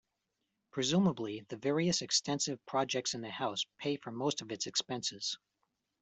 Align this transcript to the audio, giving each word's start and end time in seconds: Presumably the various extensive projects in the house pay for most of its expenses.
Presumably 0.71 1.41
the 1.49 1.57
various 1.57 2.01
extensive 2.01 2.65
projects 2.65 3.13
in 3.13 3.21
the 3.21 3.29
house 3.29 3.67
pay 3.77 3.97
for 3.97 4.09
most 4.09 4.41
of 4.41 4.51
its 4.51 4.65
expenses. 4.65 5.37